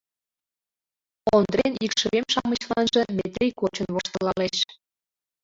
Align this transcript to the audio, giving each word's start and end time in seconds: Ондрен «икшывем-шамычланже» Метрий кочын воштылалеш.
Ондрен 1.35 1.73
«икшывем-шамычланже» 1.85 3.01
Метрий 3.17 3.53
кочын 3.59 3.87
воштылалеш. 3.93 4.57